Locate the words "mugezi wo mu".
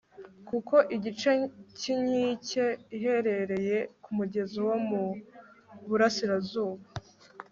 4.17-5.03